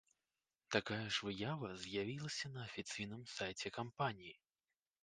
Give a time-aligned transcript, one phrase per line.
[0.75, 4.35] Такая ж выява з'явілася на афіцыйным сайце кампаніі.